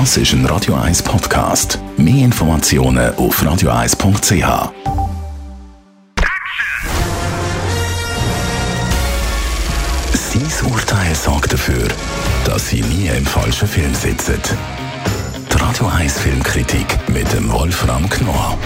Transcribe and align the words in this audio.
Das 0.00 0.16
ist 0.16 0.32
ein 0.32 0.44
Radio 0.46 0.74
1 0.74 1.04
Podcast. 1.04 1.78
Mehr 1.96 2.24
Informationen 2.24 3.14
auf 3.14 3.40
radio1.ch. 3.40 4.72
Sein 10.12 10.72
Urteil 10.72 11.14
sorgt 11.14 11.52
dafür, 11.52 11.86
dass 12.44 12.70
Sie 12.70 12.80
nie 12.82 13.06
im 13.06 13.24
falschen 13.24 13.68
Film 13.68 13.94
sitzen. 13.94 14.40
Die 15.52 15.56
Radio 15.58 15.86
1 15.86 16.18
Filmkritik 16.18 16.98
mit 17.06 17.32
dem 17.32 17.52
Wolfram 17.52 18.08
Knorr. 18.08 18.58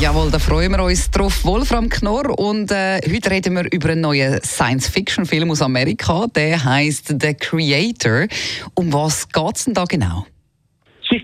Jawohl, 0.00 0.32
da 0.32 0.40
freuen 0.40 0.72
wir 0.72 0.82
uns 0.82 1.08
drauf. 1.12 1.44
Wolfram 1.44 1.88
Knorr. 1.88 2.36
Und 2.36 2.72
äh, 2.72 3.00
heute 3.08 3.30
reden 3.30 3.54
wir 3.54 3.72
über 3.72 3.90
einen 3.90 4.00
neuen 4.00 4.42
Science-Fiction-Film 4.42 5.48
aus 5.48 5.62
Amerika. 5.62 6.26
Der 6.34 6.64
heißt 6.64 7.14
The 7.20 7.34
Creator. 7.34 8.26
Um 8.74 8.92
was 8.92 9.28
geht 9.28 9.56
es 9.56 9.64
denn 9.66 9.74
da 9.74 9.84
genau? 9.84 10.26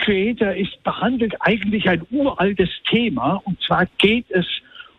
Creator 0.02 0.54
ist 0.54 0.82
behandelt 0.82 1.34
eigentlich 1.40 1.88
ein 1.88 2.02
uraltes 2.10 2.68
Thema. 2.90 3.40
Und 3.44 3.60
zwar 3.62 3.86
geht 3.98 4.26
es 4.30 4.46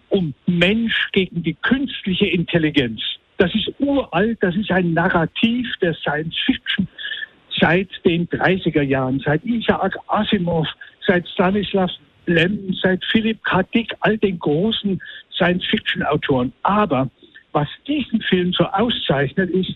um 0.09 0.33
Mensch 0.45 1.09
gegen 1.11 1.43
die 1.43 1.55
künstliche 1.55 2.27
Intelligenz. 2.27 3.01
Das 3.37 3.53
ist 3.53 3.71
uralt, 3.79 4.37
das 4.41 4.55
ist 4.55 4.71
ein 4.71 4.93
Narrativ 4.93 5.67
der 5.81 5.93
Science 5.95 6.35
Fiction 6.45 6.87
seit 7.59 7.89
den 8.05 8.27
30er 8.29 8.81
Jahren, 8.81 9.21
seit 9.23 9.43
Isaac 9.45 9.95
Asimov, 10.07 10.67
seit 11.05 11.27
Stanislav 11.29 11.91
Lem, 12.25 12.73
seit 12.81 13.03
Philipp 13.05 13.43
K. 13.43 13.63
Dick, 13.63 13.93
all 13.99 14.17
den 14.17 14.39
großen 14.39 15.01
Science-Fiction-Autoren. 15.35 16.53
Aber 16.63 17.09
was 17.51 17.67
diesen 17.87 18.21
Film 18.21 18.53
so 18.53 18.63
auszeichnet, 18.65 19.49
ist, 19.49 19.71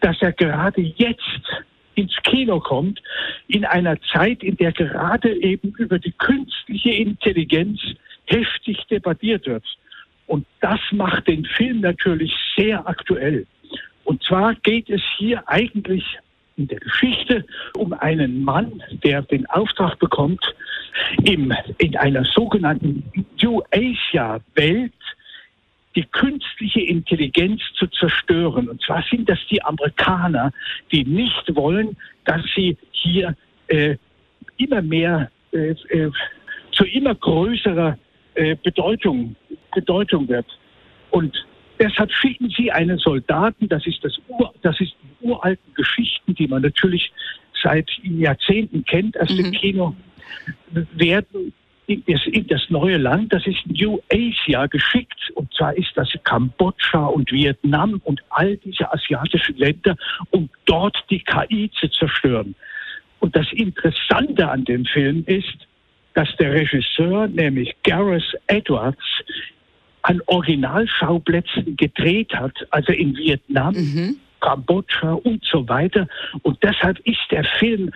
dass 0.00 0.16
er 0.20 0.32
gerade 0.32 0.80
jetzt 0.80 1.64
ins 1.94 2.14
Kino 2.24 2.60
kommt, 2.60 3.00
in 3.48 3.64
einer 3.64 4.00
Zeit, 4.12 4.42
in 4.42 4.56
der 4.56 4.72
gerade 4.72 5.34
eben 5.42 5.74
über 5.78 5.98
die 5.98 6.12
künstliche 6.12 6.90
Intelligenz 6.90 7.80
heftig 8.26 8.78
debattiert 8.90 9.46
wird. 9.46 9.64
Und 10.26 10.46
das 10.60 10.80
macht 10.92 11.28
den 11.28 11.44
Film 11.44 11.80
natürlich 11.80 12.32
sehr 12.56 12.86
aktuell. 12.86 13.46
Und 14.04 14.22
zwar 14.24 14.54
geht 14.54 14.88
es 14.90 15.02
hier 15.18 15.46
eigentlich 15.48 16.04
in 16.56 16.68
der 16.68 16.80
Geschichte 16.80 17.44
um 17.76 17.92
einen 17.92 18.42
Mann, 18.42 18.82
der 19.04 19.22
den 19.22 19.46
Auftrag 19.46 19.98
bekommt, 19.98 20.42
im, 21.24 21.52
in 21.78 21.96
einer 21.96 22.24
sogenannten 22.24 23.04
New 23.42 23.60
Asia-Welt 23.70 24.92
die 25.94 26.04
künstliche 26.04 26.80
Intelligenz 26.80 27.60
zu 27.74 27.86
zerstören. 27.88 28.68
Und 28.68 28.82
zwar 28.82 29.04
sind 29.10 29.28
das 29.28 29.38
die 29.50 29.62
Amerikaner, 29.62 30.52
die 30.90 31.04
nicht 31.04 31.54
wollen, 31.54 31.96
dass 32.24 32.42
sie 32.54 32.76
hier 32.92 33.36
äh, 33.68 33.96
immer 34.56 34.82
mehr 34.82 35.30
äh, 35.52 35.74
äh, 35.88 36.10
zu 36.72 36.84
immer 36.84 37.14
größerer 37.14 37.98
äh, 38.34 38.56
Bedeutung, 38.62 39.36
Bedeutung 39.74 40.28
wird. 40.28 40.46
Und 41.10 41.34
deshalb 41.78 42.10
schicken 42.12 42.48
sie 42.56 42.70
einen 42.70 42.98
Soldaten, 42.98 43.68
das 43.68 43.86
ist 43.86 44.02
das 44.02 44.18
Ur, 44.28 44.54
das 44.62 44.80
ist 44.80 44.94
die 45.02 45.26
uralten 45.26 45.74
Geschichten, 45.74 46.34
die 46.34 46.46
man 46.46 46.62
natürlich 46.62 47.12
seit 47.62 47.90
Jahrzehnten 48.02 48.84
kennt 48.84 49.20
aus 49.20 49.30
mhm. 49.30 49.36
dem 49.36 49.52
Kino, 49.52 49.96
werden 50.92 51.52
in 51.86 52.46
das, 52.46 52.60
neue 52.68 52.96
Land, 52.96 53.32
das 53.32 53.46
ist 53.46 53.66
New 53.66 53.98
Asia, 54.10 54.66
geschickt. 54.66 55.30
Und 55.34 55.52
zwar 55.54 55.76
ist 55.76 55.90
das 55.94 56.08
Kambodscha 56.24 57.06
und 57.06 57.30
Vietnam 57.32 58.00
und 58.04 58.22
all 58.30 58.56
diese 58.58 58.92
asiatischen 58.92 59.56
Länder, 59.56 59.96
um 60.30 60.48
dort 60.64 60.96
die 61.10 61.20
KI 61.20 61.70
zu 61.78 61.88
zerstören. 61.88 62.54
Und 63.20 63.36
das 63.36 63.46
Interessante 63.52 64.48
an 64.48 64.64
dem 64.64 64.84
Film 64.84 65.24
ist, 65.26 65.66
dass 66.14 66.28
der 66.38 66.52
Regisseur, 66.52 67.28
nämlich 67.28 67.74
Gareth 67.82 68.36
Edwards, 68.46 69.02
an 70.02 70.20
Originalschauplätzen 70.26 71.76
gedreht 71.76 72.34
hat, 72.34 72.54
also 72.70 72.92
in 72.92 73.16
Vietnam, 73.16 73.74
mhm. 73.74 74.16
Kambodscha 74.40 75.12
und 75.12 75.44
so 75.44 75.68
weiter. 75.68 76.08
Und 76.42 76.58
deshalb 76.62 76.98
ist 77.06 77.20
der 77.30 77.44
Film 77.44 77.92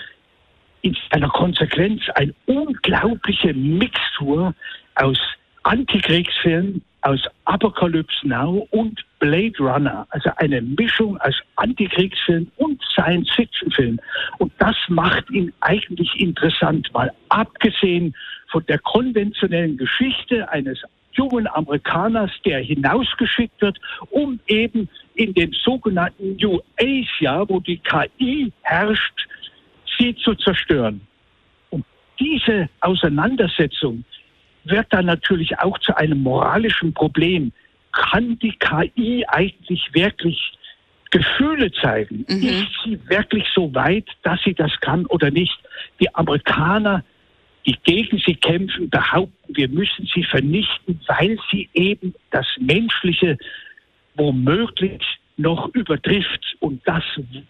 in 0.82 0.96
seiner 1.10 1.28
Konsequenz 1.28 2.02
eine 2.14 2.34
unglaubliche 2.46 3.52
Mixtur 3.54 4.54
aus 4.96 5.18
Antikriegsfilm, 5.64 6.80
aus 7.02 7.22
Apocalypse 7.44 8.26
Now 8.26 8.66
und 8.70 9.04
Blade 9.18 9.58
Runner. 9.58 10.06
Also 10.10 10.30
eine 10.36 10.60
Mischung 10.60 11.18
aus 11.18 11.34
Antikriegsfilm 11.56 12.50
und 12.56 12.82
Science-Fiction-Film. 12.92 13.98
Und 14.38 14.52
das 14.58 14.76
macht 14.88 15.28
ihn 15.30 15.52
eigentlich 15.60 16.12
interessant, 16.20 16.92
mal 16.92 17.12
abgesehen 17.28 18.14
von 18.48 18.64
der 18.66 18.78
konventionellen 18.80 19.76
Geschichte 19.76 20.48
eines 20.50 20.82
jungen 21.12 21.46
Amerikaners, 21.48 22.30
der 22.44 22.60
hinausgeschickt 22.60 23.60
wird, 23.60 23.78
um 24.10 24.38
eben 24.46 24.88
in 25.14 25.32
dem 25.34 25.52
sogenannten 25.52 26.36
New 26.36 26.60
Asia, 26.78 27.48
wo 27.48 27.60
die 27.60 27.78
KI 27.78 28.52
herrscht, 28.62 29.26
sie 29.98 30.14
zu 30.16 30.34
zerstören. 30.34 31.00
Und 31.70 31.84
diese 32.18 32.68
Auseinandersetzung 32.80 34.04
wird 34.64 34.86
dann 34.90 35.06
natürlich 35.06 35.58
auch 35.58 35.78
zu 35.78 35.96
einem 35.96 36.22
moralischen 36.22 36.92
Problem. 36.92 37.52
Kann 37.92 38.38
die 38.38 38.52
KI 38.58 39.24
eigentlich 39.28 39.88
wirklich 39.92 40.52
Gefühle 41.10 41.70
zeigen? 41.72 42.24
Mhm. 42.28 42.42
Ist 42.42 42.66
sie 42.84 42.98
wirklich 43.08 43.44
so 43.54 43.72
weit, 43.74 44.06
dass 44.22 44.40
sie 44.44 44.54
das 44.54 44.72
kann 44.80 45.06
oder 45.06 45.30
nicht? 45.30 45.56
Die 46.00 46.12
Amerikaner, 46.14 47.04
die 47.66 47.76
gegen 47.84 48.18
sie 48.18 48.34
kämpfen, 48.34 48.90
behaupten, 48.90 49.56
wir 49.56 49.68
müssen 49.68 50.08
sie 50.12 50.24
vernichten, 50.24 51.00
weil 51.06 51.38
sie 51.50 51.68
eben 51.74 52.14
das 52.30 52.46
Menschliche 52.58 53.38
womöglich 54.14 55.02
noch 55.36 55.68
übertrifft. 55.74 56.56
Und 56.60 56.86
das 56.86 57.04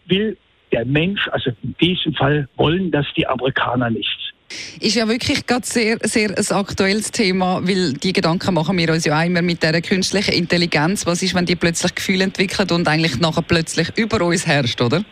will 0.07 0.37
der 0.77 0.85
Mensch, 0.85 1.27
also 1.33 1.51
in 1.63 1.75
diesem 1.81 2.13
Fall 2.15 2.49
wollen 2.57 2.91
das 2.91 3.07
die 3.17 3.27
Amerikaner 3.27 3.89
nicht. 3.89 4.35
Ist 4.81 4.95
ja 4.95 5.09
wirklich 5.09 5.47
gerade 5.47 5.67
sehr, 5.67 5.97
sehr 6.03 6.31
ein 6.31 6.57
aktuelles 6.57 7.11
Thema, 7.11 7.67
weil 7.67 7.95
die 7.95 8.13
Gedanken 8.13 8.55
machen 8.55 8.77
wir 8.79 8.93
uns 8.93 9.05
ja 9.05 9.21
immer 9.23 9.43
mit 9.43 9.63
der 9.63 9.81
künstlichen 9.81 10.35
Intelligenz. 10.35 11.07
Was 11.07 11.23
ist, 11.23 11.35
wenn 11.35 11.47
die 11.47 11.57
plötzlich 11.57 11.95
Gefühle 11.95 12.25
entwickelt 12.25 12.71
und 12.71 12.87
eigentlich 12.87 13.19
nachher 13.19 13.43
plötzlich 13.43 13.89
über 13.97 14.25
uns 14.25 14.47
herrscht, 14.47 14.81
oder? 14.81 15.03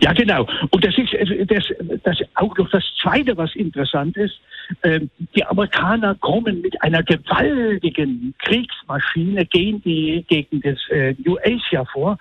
Ja, 0.00 0.12
genau. 0.12 0.46
Und 0.70 0.84
das 0.84 0.96
ist 0.96 1.12
das, 1.50 1.64
das 2.02 2.18
auch 2.34 2.56
noch 2.56 2.70
das 2.70 2.84
Zweite, 3.02 3.36
was 3.36 3.54
interessant 3.54 4.16
ist. 4.16 4.40
Ähm, 4.82 5.10
die 5.34 5.44
Amerikaner 5.44 6.14
kommen 6.16 6.60
mit 6.60 6.80
einer 6.82 7.02
gewaltigen 7.02 8.34
Kriegsmaschine 8.38 9.46
gegen, 9.46 9.82
die, 9.82 10.24
gegen 10.28 10.60
das 10.62 10.78
äh, 10.90 11.14
New 11.24 11.36
Asia 11.44 11.84
vor. 11.92 12.18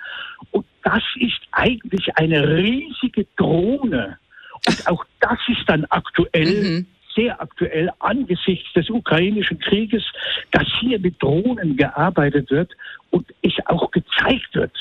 Und 0.52 0.66
das 0.88 1.04
ist 1.20 1.42
eigentlich 1.52 2.16
eine 2.16 2.58
riesige 2.58 3.28
Drohne. 3.36 4.18
Und 4.66 4.88
auch 4.88 5.04
das 5.20 5.38
ist 5.50 5.68
dann 5.68 5.86
aktuell. 5.90 6.64
Mhm 6.64 6.86
sehr 7.16 7.42
aktuell 7.42 7.90
angesichts 7.98 8.72
des 8.74 8.92
ukrainischen 8.92 9.58
Krieges, 9.58 10.04
dass 10.52 10.68
hier 10.80 11.00
mit 11.00 11.20
Drohnen 11.20 11.76
gearbeitet 11.76 12.52
wird 12.52 12.72
und 13.10 13.26
es 13.42 13.54
auch 13.66 13.90
gezeigt 13.90 14.54
wird, 14.54 14.72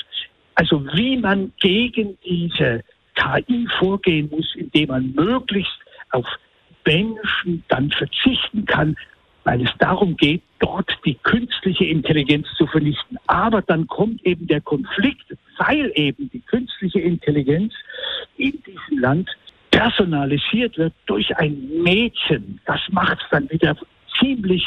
also 0.53 0.85
wie 0.93 1.17
man 1.17 1.51
gegen 1.59 2.15
diese 2.23 2.83
KI 3.15 3.67
vorgehen 3.79 4.29
muss, 4.29 4.53
indem 4.53 4.89
man 4.89 5.13
möglichst 5.15 5.79
auf 6.11 6.27
Menschen 6.85 7.63
dann 7.69 7.89
verzichten 7.89 8.67
kann, 8.67 8.95
weil 9.43 9.63
es 9.63 9.71
darum 9.79 10.15
geht, 10.15 10.43
dort 10.59 10.91
die 11.05 11.15
künstliche 11.15 11.85
Intelligenz 11.85 12.45
zu 12.55 12.67
vernichten. 12.67 13.17
Aber 13.25 13.63
dann 13.63 13.87
kommt 13.87 14.23
eben 14.23 14.45
der 14.45 14.61
Konflikt, 14.61 15.35
weil 15.57 15.91
eben 15.95 16.29
die 16.31 16.41
künstliche 16.41 16.99
Intelligenz 16.99 17.73
in 18.37 18.61
diesem 18.63 18.99
Land 18.99 19.29
personalisiert 19.71 20.77
wird 20.77 20.93
durch 21.05 21.35
ein 21.37 21.69
Mädchen. 21.83 22.59
Das 22.65 22.79
macht 22.91 23.19
es 23.21 23.29
dann 23.29 23.49
wieder 23.49 23.75
ziemlich 24.19 24.63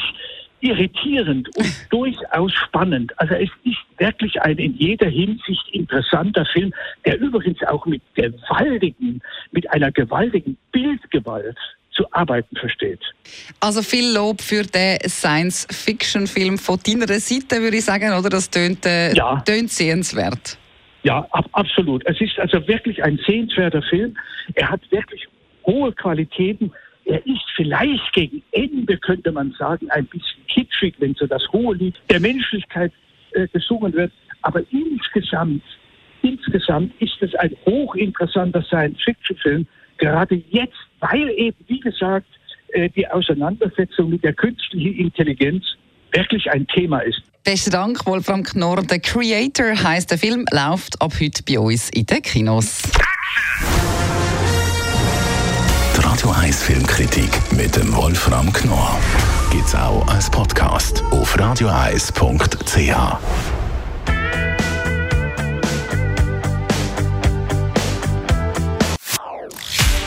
irritierend 0.61 1.49
und 1.57 1.73
durchaus 1.89 2.53
spannend. 2.53 3.11
Also 3.19 3.33
es 3.33 3.49
ist 3.63 3.77
wirklich 3.97 4.41
ein 4.41 4.57
in 4.57 4.75
jeder 4.75 5.07
Hinsicht 5.07 5.67
interessanter 5.71 6.45
Film, 6.45 6.73
der 7.05 7.19
übrigens 7.19 7.61
auch 7.63 7.85
mit 7.85 8.01
gewaltigen, 8.13 9.21
mit 9.51 9.69
einer 9.71 9.91
gewaltigen 9.91 10.57
Bildgewalt 10.71 11.57
zu 11.91 12.05
arbeiten 12.11 12.55
versteht. 12.55 13.01
Also 13.59 13.81
viel 13.81 14.13
Lob 14.13 14.41
für 14.41 14.63
den 14.63 14.97
Science-Fiction-Film 15.05 16.57
von 16.57 16.79
deiner 16.85 17.07
Seite, 17.19 17.61
würde 17.61 17.77
ich 17.77 17.85
sagen, 17.85 18.13
oder? 18.13 18.29
Das 18.29 18.49
tönt, 18.49 18.85
äh, 18.85 19.13
ja. 19.13 19.41
tönt 19.41 19.71
sehenswert. 19.71 20.57
Ja, 21.03 21.27
ab, 21.31 21.49
absolut. 21.53 22.05
Es 22.05 22.19
ist 22.21 22.37
also 22.39 22.67
wirklich 22.67 23.03
ein 23.03 23.19
sehenswerter 23.25 23.81
Film. 23.81 24.15
Er 24.55 24.69
hat 24.69 24.81
wirklich 24.91 25.27
hohe 25.65 25.91
Qualitäten. 25.93 26.71
Er 27.05 27.25
ist 27.25 27.43
vielleicht 27.55 28.13
gegen 28.13 28.43
Ende, 28.51 28.97
könnte 28.97 29.31
man 29.31 29.51
sagen, 29.57 29.89
ein 29.89 30.05
bisschen 30.05 30.45
kitschig, 30.47 30.95
wenn 30.99 31.15
so 31.15 31.25
das 31.25 31.43
hohe 31.51 31.75
Lied 31.75 31.95
der 32.09 32.19
Menschlichkeit 32.19 32.91
äh, 33.31 33.47
gesungen 33.47 33.93
wird. 33.93 34.11
Aber 34.43 34.61
insgesamt 34.71 35.63
insgesamt 36.21 36.93
ist 37.01 37.21
es 37.21 37.33
ein 37.35 37.55
hochinteressanter 37.65 38.63
Science-Fiction-Film, 38.63 39.67
gerade 39.97 40.41
jetzt, 40.49 40.77
weil 40.99 41.29
eben, 41.31 41.57
wie 41.67 41.79
gesagt, 41.79 42.27
äh, 42.69 42.89
die 42.89 43.07
Auseinandersetzung 43.07 44.09
mit 44.09 44.23
der 44.23 44.33
künstlichen 44.33 44.95
Intelligenz 44.95 45.65
wirklich 46.13 46.49
ein 46.51 46.67
Thema 46.67 46.99
ist. 46.99 47.21
Besten 47.43 47.71
Dank, 47.71 48.05
Wolfram 48.05 48.43
Knorr. 48.43 48.83
Der 48.83 48.99
Creator 48.99 49.71
heißt 49.83 50.11
der 50.11 50.17
Film, 50.17 50.45
läuft 50.51 51.01
ab 51.01 51.13
heute 51.19 51.41
bei 51.43 51.59
uns 51.59 51.89
in 51.89 52.05
den 52.05 52.21
Kinos. 52.21 52.83
Die 55.97 56.01
Radio 56.01 56.31
1 56.31 56.63
Filmkritik 56.63 57.29
mit 57.57 57.75
dem 57.75 57.95
Wolfram 57.95 58.51
Knorr 58.53 58.99
gibt 59.51 59.65
es 59.65 59.75
auch 59.75 60.07
als 60.07 60.29
Podcast 60.29 61.03
auf 61.11 61.37
radioeis.ch. 61.39 62.21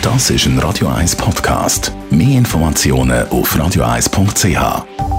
Das 0.03 0.31
ist 0.31 0.47
ein 0.47 0.59
Radio 0.59 0.89
1 0.89 1.17
Podcast. 1.17 1.91
Mehr 2.11 2.39
Informationen 2.39 3.27
auf 3.29 3.59
radioeis.ch. 3.59 5.14